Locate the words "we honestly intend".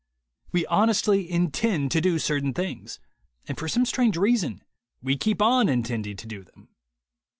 0.51-1.91